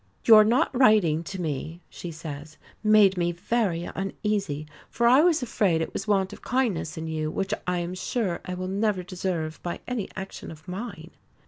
"Your 0.25 0.43
not 0.43 0.75
writing 0.75 1.23
to 1.25 1.39
me," 1.39 1.83
she 1.87 2.09
says, 2.09 2.57
"made 2.83 3.17
me 3.17 3.31
very 3.31 3.83
uneasy, 3.83 4.65
for 4.89 5.05
I 5.05 5.21
was 5.21 5.43
afraid 5.43 5.79
it 5.79 5.93
was 5.93 6.07
want 6.07 6.33
of 6.33 6.41
kindness 6.41 6.97
in 6.97 7.05
you, 7.05 7.29
which 7.29 7.53
I 7.67 7.77
am 7.77 7.93
sure 7.93 8.41
I 8.43 8.55
will 8.55 8.67
never 8.67 9.03
deserve 9.03 9.61
by 9.61 9.79
any 9.87 10.09
action 10.15 10.49
of 10.49 10.67
mine." 10.67 11.11